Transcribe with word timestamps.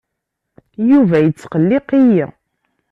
Yuba 0.89 1.17
yettqelliq-iyi. 1.19 2.25